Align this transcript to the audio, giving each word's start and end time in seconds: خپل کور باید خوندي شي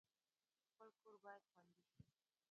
خپل 0.69 0.89
کور 1.01 1.17
باید 1.25 1.43
خوندي 1.51 1.77
شي 1.89 2.03